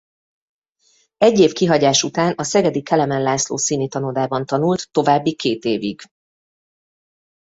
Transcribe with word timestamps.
Egy 1.17 1.39
év 1.39 1.51
kihagyás 1.53 2.03
után 2.03 2.33
a 2.37 2.43
szegedi 2.43 2.81
Kelemen 2.81 3.21
László 3.21 3.57
Színitanodában 3.57 4.45
tanult 4.45 4.91
további 4.91 5.35
két 5.35 5.63
évig. 5.63 6.01